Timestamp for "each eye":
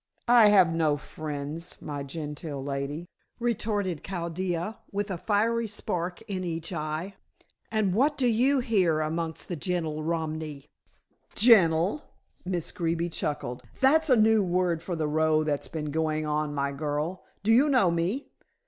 6.43-7.13